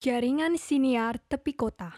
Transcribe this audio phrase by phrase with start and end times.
[0.00, 1.92] Jaringan Siniar Tepi Kota.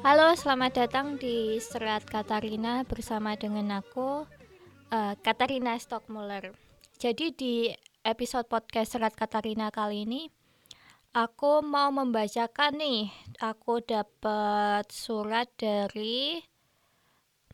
[0.00, 4.24] Halo, selamat datang di Serat Katarina bersama dengan aku,
[4.88, 6.56] uh, Katarina Stockmuller.
[6.96, 7.68] Jadi di
[8.04, 10.28] episode podcast Serat Katarina kali ini,
[11.16, 13.08] aku mau membacakan nih,
[13.40, 16.44] aku dapat surat dari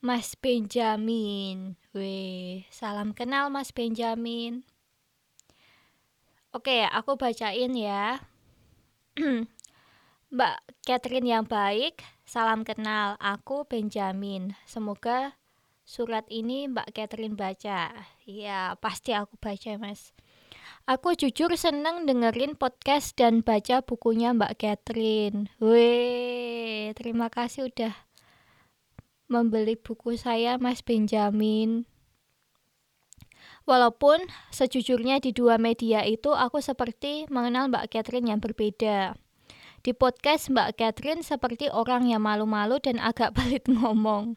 [0.03, 1.79] Mas Benjamin.
[1.95, 4.67] Wih, salam kenal Mas Benjamin.
[6.51, 8.19] Oke, aku bacain ya.
[10.35, 13.15] Mbak Catherine yang baik, salam kenal.
[13.23, 14.59] Aku Benjamin.
[14.67, 15.39] Semoga
[15.87, 17.95] surat ini Mbak Catherine baca.
[18.27, 20.11] Iya, pasti aku baca, Mas.
[20.89, 25.53] Aku jujur seneng dengerin podcast dan baca bukunya Mbak Catherine.
[25.61, 27.93] Weh, terima kasih udah
[29.29, 31.85] membeli buku saya, Mas Benjamin.
[33.69, 39.15] Walaupun sejujurnya di dua media itu aku seperti mengenal Mbak Catherine yang berbeda.
[39.81, 44.37] Di podcast Mbak Catherine seperti orang yang malu-malu dan agak pelit ngomong.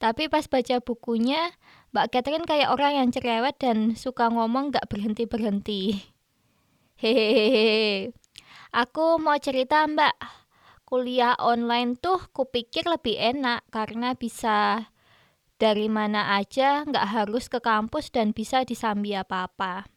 [0.00, 1.52] Tapi pas baca bukunya,
[1.88, 6.04] Mbak Catherine kayak orang yang cerewet dan suka ngomong gak berhenti-berhenti.
[7.00, 8.12] Hehehe.
[8.74, 10.16] Aku mau cerita Mbak,
[10.84, 14.90] kuliah online tuh kupikir lebih enak karena bisa
[15.56, 19.88] dari mana aja, nggak harus ke kampus dan bisa disambi apa-apa.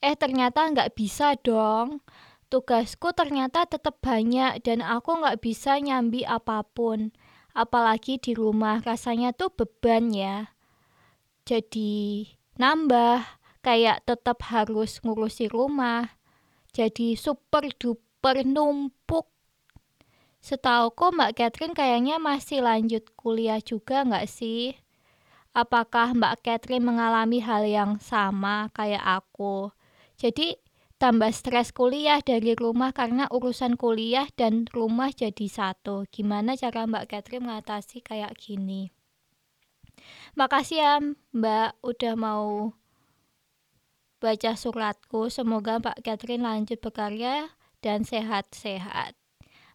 [0.00, 2.00] Eh ternyata nggak bisa dong
[2.48, 7.12] tugasku ternyata tetap banyak dan aku nggak bisa nyambi apa pun.
[7.52, 10.57] Apalagi di rumah rasanya tuh beban ya.
[11.48, 12.28] Jadi
[12.60, 13.24] nambah,
[13.64, 16.20] kayak tetap harus ngurusi rumah.
[16.76, 19.32] Jadi super duper numpuk.
[20.44, 24.76] Setauku Mbak Catherine kayaknya masih lanjut kuliah juga nggak sih?
[25.56, 29.72] Apakah Mbak Catherine mengalami hal yang sama kayak aku?
[30.20, 30.60] Jadi
[31.00, 36.04] tambah stres kuliah dari rumah karena urusan kuliah dan rumah jadi satu.
[36.12, 38.97] Gimana cara Mbak Catherine mengatasi kayak gini?
[40.38, 40.92] Makasih ya
[41.34, 42.70] Mbak udah mau
[44.22, 45.26] baca suratku.
[45.34, 47.50] Semoga Mbak Catherine lanjut berkarya
[47.82, 49.18] dan sehat-sehat.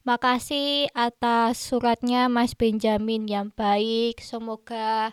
[0.08, 4.24] Makasih atas suratnya Mas Benjamin yang baik.
[4.24, 5.12] Semoga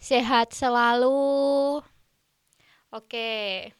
[0.00, 1.84] sehat selalu.
[2.88, 3.76] Oke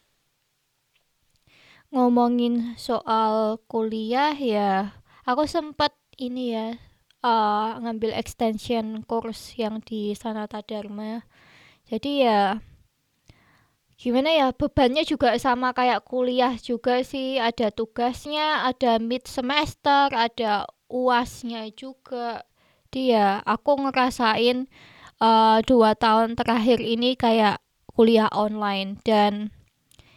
[1.95, 6.69] ngomongin soal kuliah ya aku sempat ini ya
[7.23, 11.23] uh, ngambil extension course yang di Sanata Dharma
[11.87, 12.41] jadi ya
[13.97, 17.39] gimana ya bebannya juga sama kayak kuliah juga sih.
[17.39, 22.43] Ada tugasnya ada mid semester ada uasnya juga.
[22.91, 24.67] Dia aku ngerasain
[25.23, 27.63] uh, dua tahun terakhir ini kayak
[27.95, 28.99] kuliah online.
[29.07, 29.55] Dan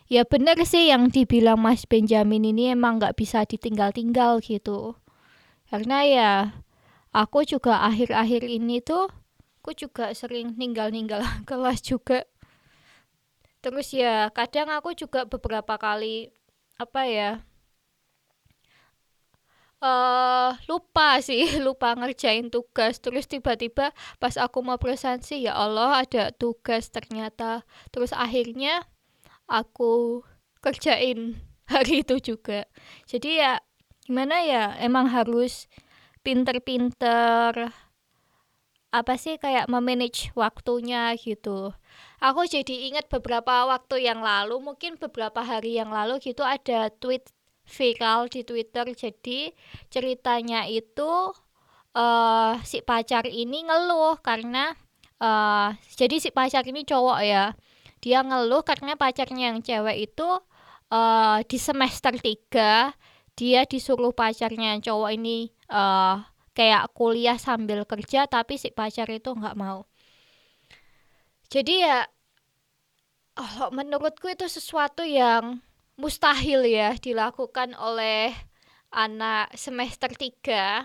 [0.09, 4.97] ya bener sih yang dibilang Mas Benjamin ini emang nggak bisa ditinggal-tinggal gitu.
[5.69, 6.31] Karena ya
[7.15, 9.09] aku juga akhir-akhir ini tuh
[9.61, 12.25] aku juga sering ninggal-ninggal kelas juga.
[13.59, 16.31] Terus ya kadang aku juga beberapa kali
[16.79, 17.31] apa ya
[19.83, 22.99] uh, lupa sih lupa ngerjain tugas.
[23.03, 27.67] Terus tiba-tiba pas aku mau presensi ya Allah ada tugas ternyata.
[27.91, 28.83] Terus akhirnya
[29.49, 30.23] aku
[30.63, 31.39] kerjain
[31.71, 32.67] hari itu juga.
[33.07, 33.59] Jadi ya
[34.05, 35.69] gimana ya emang harus
[36.21, 37.71] pinter-pinter
[38.89, 41.77] apa sih kayak memanage waktunya gitu.
[42.17, 47.29] Aku jadi ingat beberapa waktu yang lalu mungkin beberapa hari yang lalu gitu ada tweet
[47.69, 48.89] viral di Twitter.
[48.89, 49.53] Jadi
[49.93, 51.31] ceritanya itu
[51.93, 54.73] uh, si pacar ini ngeluh karena
[55.21, 57.53] uh, jadi si pacar ini cowok ya
[57.99, 60.29] dia ngeluh karena pacarnya yang cewek itu
[60.91, 62.95] uh, di semester 3
[63.39, 66.19] dia disuruh pacarnya cowok ini uh,
[66.51, 69.87] kayak kuliah sambil kerja tapi si pacar itu nggak mau.
[71.47, 72.03] Jadi ya
[73.39, 75.63] oh, menurutku itu sesuatu yang
[75.95, 78.35] mustahil ya dilakukan oleh
[78.91, 80.83] anak semester 3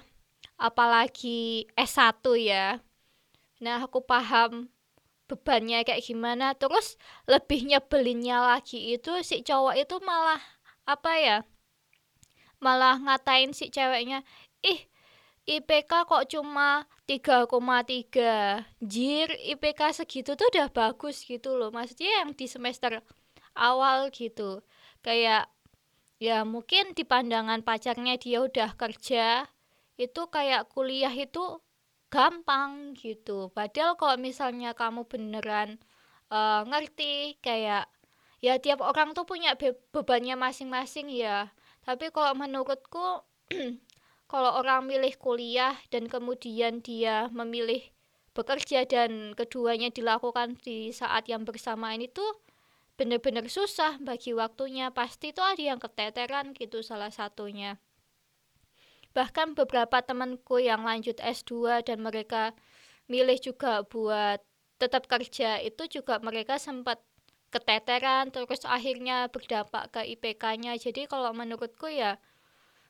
[0.55, 2.79] apalagi S1 ya.
[3.59, 4.71] Nah aku paham
[5.27, 6.55] bebannya kayak gimana.
[6.55, 6.95] Terus
[7.27, 10.39] lebih nyebelinnya lagi itu si cowok itu malah
[10.87, 11.39] apa ya
[12.65, 14.25] malah ngatain si ceweknya
[14.65, 14.81] ih
[15.45, 21.69] IPK kok cuma 3,3 Jir IPK segitu tuh udah bagus gitu loh.
[21.69, 23.05] Maksudnya yang di semester
[23.53, 24.65] awal gitu.
[25.05, 25.53] Kayak
[26.17, 29.45] ya mungkin di pandangan pacarnya dia udah kerja
[30.01, 31.61] itu kayak kuliah itu
[32.09, 33.53] gampang gitu.
[33.53, 35.77] Padahal kalau misalnya kamu beneran
[36.33, 37.85] uh, ngerti kayak
[38.41, 41.53] ya tiap orang tuh punya be bebannya masing-masing ya
[41.85, 43.23] tapi kalau menurutku
[44.33, 47.85] kalau orang milih kuliah dan kemudian dia memilih
[48.35, 52.25] bekerja dan keduanya dilakukan di saat yang bersamaan itu
[52.99, 54.91] benar-benar susah bagi waktunya.
[54.91, 57.79] Pasti itu ada yang keteteran gitu salah satunya.
[59.15, 62.51] Bahkan beberapa temanku yang lanjut S2 dan mereka
[63.07, 64.43] milih juga buat
[64.83, 66.99] tetap kerja itu juga mereka sempat
[67.55, 72.19] keteteran terus akhirnya berdampak ke IPK-nya jadi kalau menurutku ya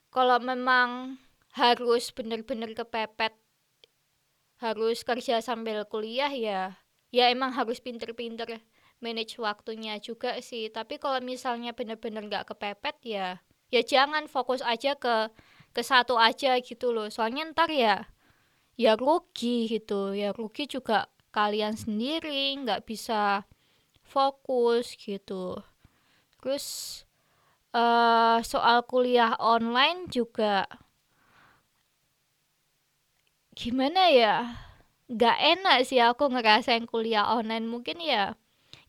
[0.09, 1.21] kalau memang
[1.53, 3.37] harus benar-benar kepepet
[4.65, 6.81] harus kerja sambil kuliah ya
[7.13, 8.65] ya emang harus pinter-pinter
[9.05, 10.73] manage waktunya juga sih.
[10.73, 13.29] Tapi kalau misalnya benar-benar nggak kepepet ya
[13.69, 15.29] ya jangan fokus aja ke
[15.77, 17.13] ke satu aja gitu loh.
[17.13, 18.09] Soalnya ntar ya
[18.81, 20.17] ya rugi gitu.
[20.17, 23.45] Ya rugi juga kalian sendiri nggak bisa
[24.05, 25.59] fokus gitu.
[26.39, 26.67] Terus
[27.73, 30.69] uh, soal kuliah online juga
[33.57, 34.37] gimana ya?
[35.09, 37.67] Nggak enak sih aku ngerasain kuliah online.
[37.67, 38.37] Mungkin ya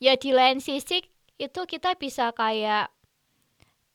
[0.03, 1.01] ya di lain sisi
[1.39, 2.91] itu kita bisa kayak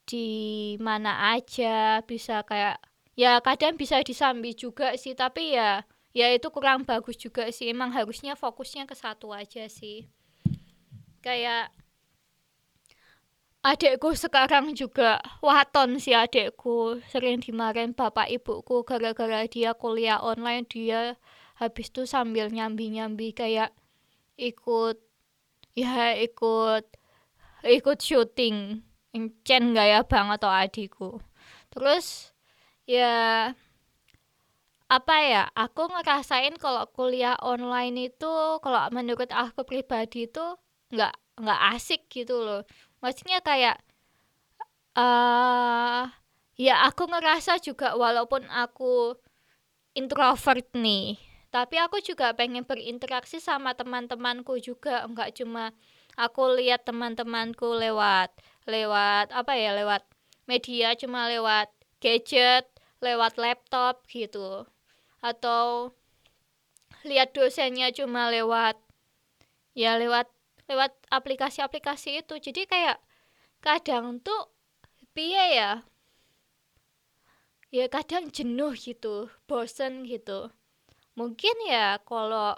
[0.08, 2.82] di mana aja bisa kayak
[3.14, 5.12] ya kadang bisa disambi juga sih.
[5.12, 5.84] Tapi ya
[6.16, 7.70] ya itu kurang bagus juga sih.
[7.70, 10.10] Emang harusnya fokusnya ke satu aja sih
[11.20, 11.72] kayak
[13.60, 21.20] adekku sekarang juga waton si adekku sering dimarahin bapak ibuku gara-gara dia kuliah online dia
[21.60, 23.76] habis itu sambil nyambi-nyambi kayak
[24.40, 24.96] ikut
[25.76, 26.84] ya ikut
[27.64, 28.80] ikut syuting
[29.12, 31.20] encen gak ya bang atau adikku.
[31.68, 32.32] Terus
[32.88, 33.52] ya
[34.90, 38.32] apa ya aku ngerasain kalau kuliah online itu
[38.64, 40.46] kalau menurut aku pribadi itu
[40.94, 42.62] nggak nggak asik gitu loh.
[43.00, 43.80] Maksudnya kayak
[44.98, 46.10] uh,
[46.60, 49.16] ya aku ngerasa juga walaupun aku
[49.96, 51.18] introvert nih
[51.50, 55.02] tapi aku juga pengen berinteraksi sama teman-temanku juga.
[55.10, 55.74] Nggak cuma
[56.14, 58.30] aku lihat teman-temanku lewat
[58.70, 60.06] lewat apa ya lewat
[60.46, 61.66] media cuma lewat
[61.98, 62.70] gadget
[63.02, 64.62] lewat laptop gitu.
[65.18, 65.92] Atau
[67.02, 68.78] lihat dosennya cuma lewat
[69.74, 70.30] ya lewat
[70.70, 72.38] lewat aplikasi-aplikasi itu.
[72.38, 73.02] Jadi kayak
[73.58, 74.54] kadang tuh
[75.10, 75.82] piye ya?
[77.74, 80.54] Ya kadang jenuh gitu bosen gitu.
[81.18, 82.54] Mungkin ya kalau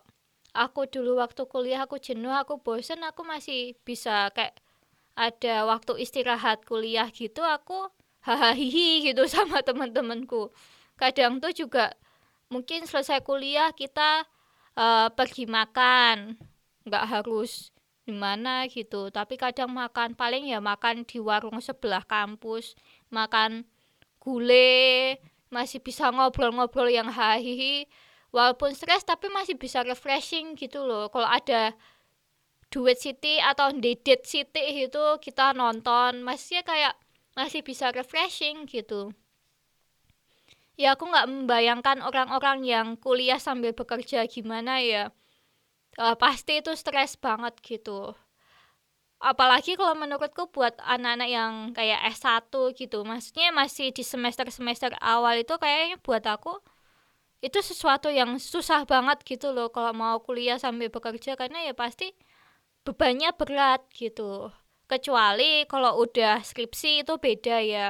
[0.52, 4.56] aku dulu waktu kuliah aku jenuh aku bosen aku masih bisa kayak
[5.16, 7.92] ada waktu istirahat kuliah gitu aku
[8.24, 8.56] hahaha
[9.04, 10.52] gitu sama teman-temanku.
[10.96, 11.96] Kadang tuh juga
[12.52, 14.24] mungkin selesai kuliah kita
[14.76, 16.36] uh, pergi makan.
[16.86, 17.71] Nggak harus
[18.02, 19.08] di mana gitu?
[19.14, 22.74] Tapi kadang makan paling ya makan di warung sebelah kampus
[23.14, 23.62] makan
[24.18, 25.18] gule
[25.52, 27.86] masih bisa ngobrol-ngobrol yang hahihi
[28.32, 31.12] walaupun stres tapi masih bisa refreshing gitu loh.
[31.12, 31.76] Kalau ada
[32.72, 36.96] duit city atau dedet city itu kita nonton masih kayak
[37.36, 39.12] masih bisa refreshing gitu.
[40.80, 45.12] Ya aku nggak membayangkan orang-orang yang kuliah sambil bekerja gimana ya
[46.00, 48.16] uh, pasti itu stres banget gitu.
[49.22, 55.54] Apalagi kalau menurutku buat anak-anak yang kayak S1 gitu maksudnya masih di semester-semester awal itu
[55.62, 56.58] kayaknya buat aku
[57.38, 62.14] itu sesuatu yang susah banget gitu loh kalau mau kuliah sambil bekerja karena ya pasti
[62.86, 64.50] bebannya berat gitu.
[64.90, 67.88] Kecuali kalau udah skripsi itu beda ya.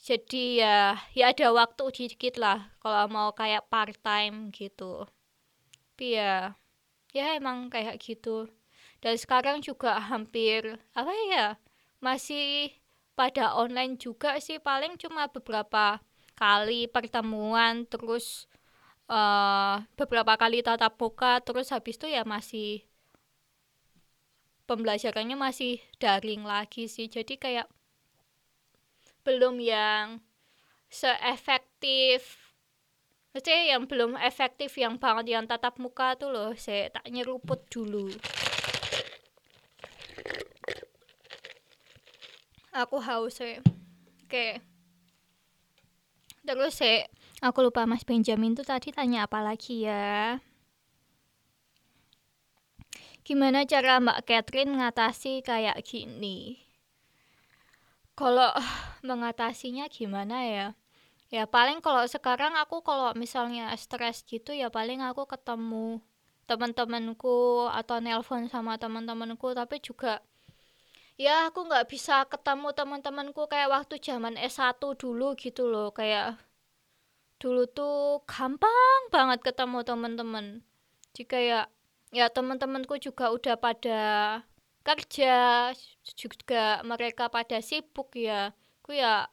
[0.00, 5.04] Jadi ya ya ada waktu dikit lah kalau mau kayak part time gitu
[6.00, 6.56] tapi ya
[7.12, 8.48] ya emang kayak gitu.
[9.04, 11.60] Dan sekarang juga hampir apa ya
[12.00, 12.72] masih
[13.12, 14.56] pada online juga sih.
[14.56, 16.00] Paling cuma beberapa
[16.40, 18.48] kali pertemuan terus
[19.12, 22.80] uh, beberapa kali tatap muka terus habis itu ya masih
[24.64, 27.12] pembelajarannya masih daring lagi sih.
[27.12, 27.68] Jadi kayak
[29.20, 30.24] belum yang
[30.88, 32.49] seefektif
[33.30, 38.10] Maksudnya yang belum efektif yang banget yang tatap muka tuh loh saya tak nyeruput dulu.
[42.74, 43.62] Aku haus ya
[44.26, 44.46] oke.
[46.42, 47.06] Terus saya
[47.38, 50.42] aku lupa Mas Benjamin tuh tadi tanya apa lagi ya?
[53.22, 56.70] Gimana cara Mbak Catherine ngatasi kayak gini?
[58.20, 58.52] kalau
[59.08, 60.66] mengatasinya gimana ya
[61.30, 66.02] ya paling kalau sekarang aku kalau misalnya stres gitu ya paling aku ketemu
[66.50, 69.54] teman-temanku atau nelpon sama teman-temanku.
[69.54, 70.18] Tapi juga
[71.14, 75.94] ya aku nggak bisa ketemu teman-temanku kayak waktu zaman S1 dulu gitu loh.
[75.94, 76.42] Kayak
[77.38, 80.46] dulu tuh gampang banget ketemu teman-teman.
[81.14, 81.60] Jika ya
[82.10, 84.00] ya teman-temanku juga udah pada
[84.82, 85.70] kerja
[86.18, 88.50] juga mereka pada sibuk ya.
[88.82, 89.30] Aku ya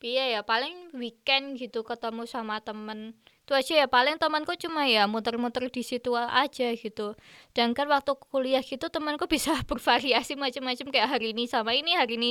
[0.00, 3.12] iya ya paling weekend gitu ketemu sama temen.
[3.44, 7.16] Itu aja ya paling temanku cuma ya muter-muter di situ aja gitu.
[7.56, 12.16] Dan kan waktu kuliah gitu temanku bisa bervariasi macam-macam kayak hari ini sama ini hari
[12.16, 12.30] ini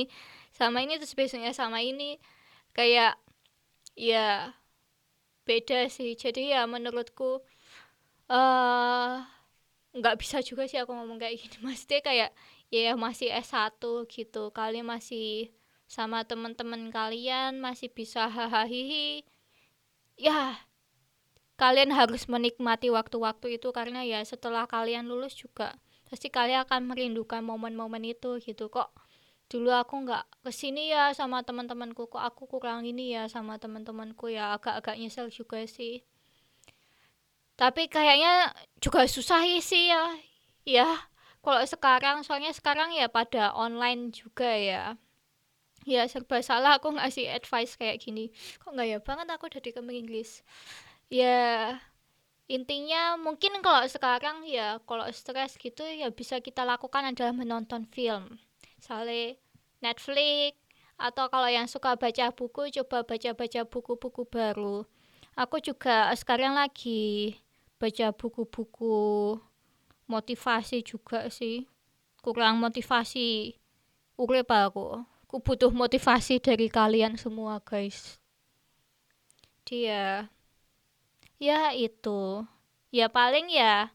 [0.50, 2.18] sama ini terus besoknya sama ini.
[2.74, 3.18] Kayak
[3.94, 4.54] ya
[5.46, 6.14] beda sih.
[6.18, 7.42] Jadi ya menurutku
[8.30, 9.14] eh
[9.90, 11.56] nggak bisa juga sih aku ngomong kayak gini.
[11.66, 12.30] Maksudnya kayak
[12.70, 15.50] ya masih S1 gitu kali masih
[15.90, 18.62] sama teman-teman kalian masih bisa hahaha
[20.14, 20.54] ya
[21.58, 25.74] kalian harus menikmati waktu-waktu itu karena ya setelah kalian lulus juga
[26.06, 28.70] pasti kalian akan merindukan momen-momen itu gitu.
[28.70, 28.90] Kok
[29.50, 34.30] dulu aku nggak ke sini ya sama teman-temanku kok aku kurang ini ya sama teman-temanku
[34.30, 36.06] ya agak-agak nyesel juga sih.
[37.58, 40.04] Tapi kayaknya juga susah sih ya
[40.64, 40.88] ya
[41.42, 44.94] kalau sekarang soalnya sekarang ya pada online juga ya
[45.90, 48.30] ya serba salah aku ngasih advice kayak gini.
[48.62, 48.98] Kok nggak ya?
[49.02, 50.46] Banget aku udah di Inggris.
[51.10, 51.74] Ya
[52.46, 58.38] intinya mungkin kalau sekarang ya kalau stres gitu ya bisa kita lakukan adalah menonton film.
[58.78, 59.34] Misalnya
[59.82, 60.54] Netflix
[60.94, 64.86] atau kalau yang suka baca buku coba baca-baca buku-buku baru.
[65.34, 67.34] Aku juga sekarang lagi
[67.82, 69.38] baca buku-buku
[70.06, 71.66] motivasi juga sih.
[72.20, 73.56] Kurang motivasi
[74.20, 75.00] urip aku
[75.30, 78.18] aku butuh motivasi dari kalian semua guys.
[79.62, 80.26] Dia.
[81.38, 82.42] Ya itu.
[82.90, 83.94] Ya paling ya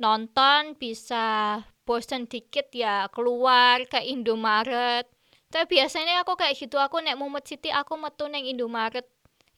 [0.00, 5.04] nonton bisa bosen dikit ya keluar ke Indomaret.
[5.52, 9.04] Tapi biasanya aku kayak gitu aku naik Mumet City aku metu neng Indomaret.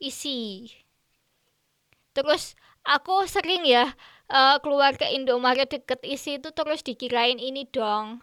[0.02, 0.66] Isi.
[2.10, 3.94] Terus aku sering ya
[4.34, 8.18] uh, keluar ke Indomaret deket isi itu terus dikirain ini dong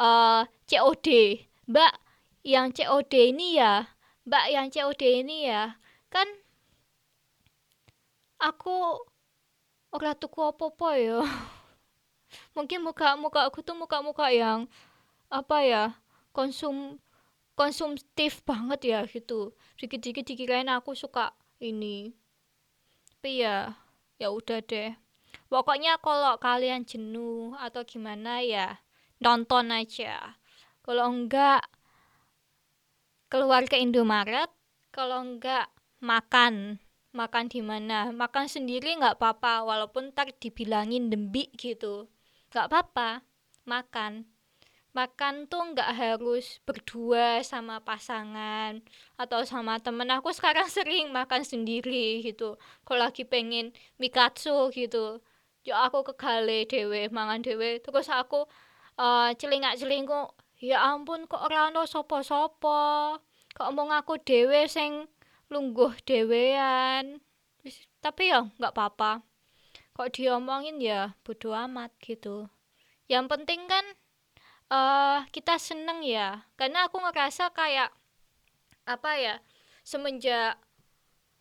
[0.00, 1.08] uh, eh, COD
[1.68, 2.05] mbak
[2.46, 3.90] yang COD ini ya
[4.22, 5.74] mbak yang COD ini ya
[6.06, 6.30] kan
[8.38, 9.02] aku
[9.90, 11.20] ora tuku apa-apa ya.
[12.56, 14.68] Mungkin muka muka aku tuh muka muka yang
[15.32, 15.84] apa ya
[16.36, 17.00] konsum
[17.56, 19.56] konsumtif banget ya gitu.
[19.80, 22.12] Dikit-dikit dikirain aku suka ini.
[23.16, 23.72] Tapi ya
[24.20, 24.92] ya udah deh.
[25.48, 28.82] Pokoknya kalau kalian jenuh atau gimana ya
[29.22, 30.36] nonton aja.
[30.84, 31.64] Kalau enggak
[33.26, 34.50] keluar ke Indomaret
[34.94, 35.70] kalau enggak
[36.02, 36.78] makan.
[37.16, 38.12] Makan di mana?
[38.12, 42.12] Makan sendiri nggak apa-apa walaupun ntar dibilangin dembik gitu.
[42.52, 43.24] Nggak apa-apa
[43.64, 44.28] makan.
[44.92, 48.80] Makan tuh nggak harus berdua sama pasangan
[49.16, 50.08] atau sama temen.
[50.12, 52.60] Aku sekarang sering makan sendiri gitu.
[52.84, 55.24] Kalau lagi pengen mikatsu gitu.
[55.64, 58.44] Yo aku ke gale dewe mangan dewe terus aku
[59.00, 60.30] uh, celingak celingku
[60.60, 62.80] ya ampun kok ora sapa-sapa?
[63.56, 65.08] Kok omong aku dhewe sing
[65.48, 67.20] lungguh dhewean?
[68.04, 69.24] Tapi ya nggak apa-apa.
[69.96, 72.52] Kok diomongin ya bodo amat gitu.
[73.08, 73.84] Yang penting kan
[74.68, 76.44] uh, kita seneng ya.
[76.60, 77.90] Karena aku ngerasa kayak
[78.86, 79.34] apa ya
[79.82, 80.60] semenjak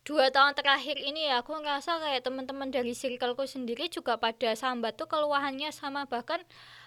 [0.06, 4.94] dua tahun terakhir ini ya aku ngerasa kayak teman-teman dari circleku sendiri juga pada sambat
[5.02, 6.42] tuh keluhannya sama bahkan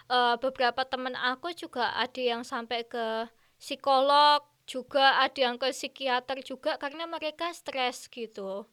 [0.09, 3.29] uh, beberapa teman aku juga ada yang sampai ke
[3.61, 8.69] psikolog juga ada yang ke psikiater juga karena mereka stres gitu.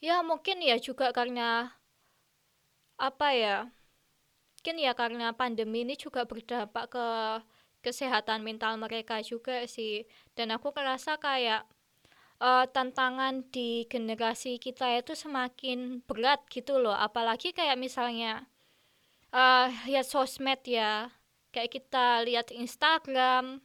[0.00, 1.76] Ya mungkin ya juga karena
[2.96, 3.56] apa ya
[4.56, 7.06] mungkin ya karena pandemi ini juga berdampak ke
[7.84, 10.08] kesehatan mental mereka juga sih.
[10.34, 11.68] Dan aku ngerasa kayak
[12.40, 16.96] uh, tantangan di generasi kita itu semakin berat gitu loh.
[16.96, 18.48] Apalagi kayak misalnya
[19.36, 21.12] uh, lihat sosmed ya.
[21.52, 23.60] Kayak kita lihat Instagram.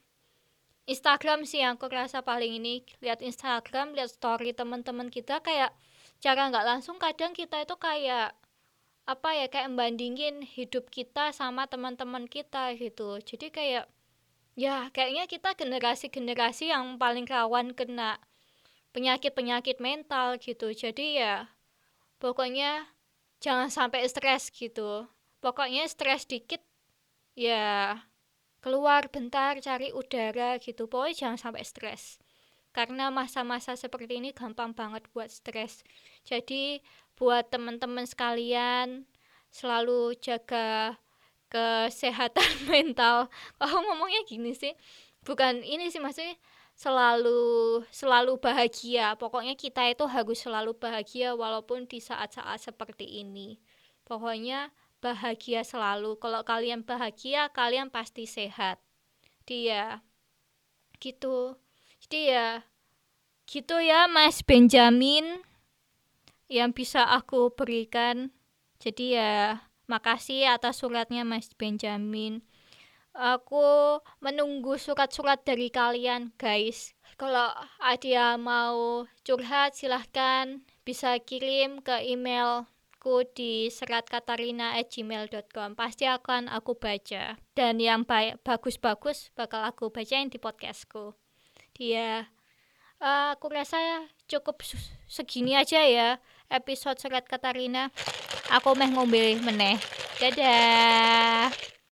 [0.90, 2.84] Instagram sih yang aku rasa paling ini.
[3.00, 5.72] Lihat Instagram lihat story teman-teman kita kayak
[6.20, 7.00] cara nggak langsung.
[7.00, 8.36] Kadang kita itu kayak
[9.08, 13.20] apa ya kayak membandingin hidup kita sama teman-teman kita gitu.
[13.24, 13.86] Jadi kayak
[14.60, 18.20] ya kayaknya kita generasi-generasi yang paling rawan kena
[18.92, 20.72] penyakit-penyakit mental gitu.
[20.76, 21.48] Jadi ya
[22.20, 22.88] pokoknya
[23.42, 25.10] jangan sampai stres gitu
[25.42, 26.62] pokoknya stres dikit
[27.36, 27.98] ya
[28.62, 30.86] keluar bentar cari udara gitu.
[30.86, 32.22] Pokoknya jangan sampai stres.
[32.72, 35.84] Karena masa-masa seperti ini gampang banget buat stres.
[36.24, 36.80] Jadi
[37.20, 39.04] buat teman-teman sekalian
[39.52, 40.96] selalu jaga
[41.52, 43.28] kesehatan mental.
[43.60, 44.72] Kalau ngomongnya gini sih.
[45.22, 46.38] Bukan ini sih maksudnya
[46.78, 49.20] selalu selalu bahagia.
[49.20, 53.60] Pokoknya kita itu harus selalu bahagia walaupun di saat-saat seperti ini.
[54.08, 54.72] Pokoknya
[55.02, 56.16] bahagia selalu.
[56.22, 58.78] Kalau kalian bahagia, kalian pasti sehat.
[59.50, 60.06] Dia
[61.02, 61.58] gitu.
[62.06, 62.64] Jadi ya
[63.50, 65.42] gitu ya Mas Benjamin
[66.48, 68.30] yang bisa aku berikan.
[68.78, 72.46] Jadi ya makasih atas suratnya Mas Benjamin.
[73.12, 76.96] Aku menunggu surat-surat dari kalian guys.
[77.20, 77.52] Kalau
[77.84, 87.34] ada mau curhat silahkan bisa kirim ke email aku di seratkatarina@gmail.com pasti akan aku baca.
[87.58, 91.18] Dan yang baik bagus-bagus bakal aku bacain di podcastku.
[91.74, 92.30] Dia
[93.02, 94.62] uh, aku rasa cukup
[95.10, 96.22] segini aja ya
[96.54, 97.90] episode serat Katarina.
[98.54, 99.82] Aku meh ngombe meneh.
[100.22, 101.50] Dadah